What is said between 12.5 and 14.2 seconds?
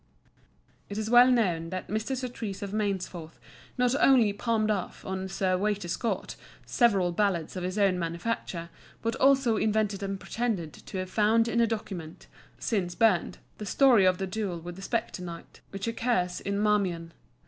(since burned) the story of